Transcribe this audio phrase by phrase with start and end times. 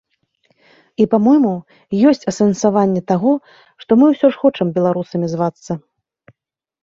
[0.51, 1.49] І, па-мойму,
[2.11, 3.33] ёсць асэнсаванне таго,
[3.83, 5.71] што мы ўсё ж хочам беларусамі звацца.